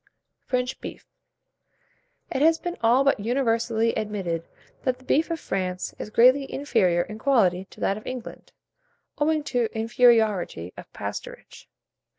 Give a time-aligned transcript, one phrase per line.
[0.47, 1.05] FRENCH BEEF.
[2.31, 4.47] It has been all but universally admitted,
[4.81, 8.51] that the beef of France is greatly inferior in quality to that of England,
[9.19, 11.65] owing to inferiority of pasturage.